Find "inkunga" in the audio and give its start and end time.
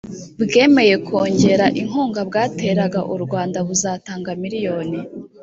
1.81-2.21